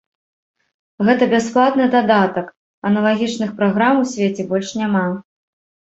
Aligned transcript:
Гэта 1.09 1.27
бясплатны 1.33 1.85
дадатак, 1.95 2.47
аналагічных 2.89 3.49
праграм 3.61 3.95
у 4.05 4.11
свеце 4.13 4.43
больш 4.55 4.69
няма. 4.83 5.05